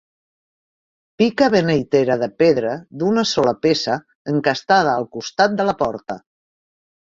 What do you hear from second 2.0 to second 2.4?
de